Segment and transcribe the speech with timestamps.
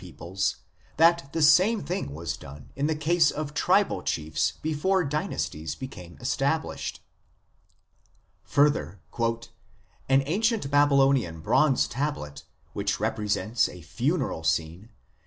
[0.03, 3.29] 100 IMMORTALITY AND THE UNSEEN WORLD that the same thing was done in the case
[3.29, 7.03] of tribal chiefs before dynasties became established.
[8.45, 8.99] Further,"
[10.09, 14.89] an ancient Baby lonian bronze tablet, which represents a funeral scene